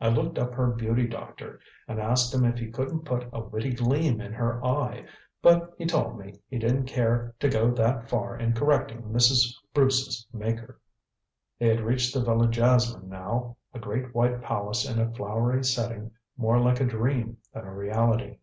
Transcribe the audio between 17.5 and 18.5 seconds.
than a reality.